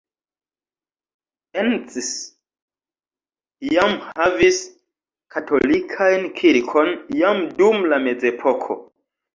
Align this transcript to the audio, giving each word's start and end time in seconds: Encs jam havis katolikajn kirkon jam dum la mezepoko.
Encs 1.63 2.07
jam 3.75 3.95
havis 4.07 4.61
katolikajn 5.37 6.31
kirkon 6.43 6.95
jam 7.23 7.49
dum 7.63 7.91
la 7.95 8.07
mezepoko. 8.11 8.85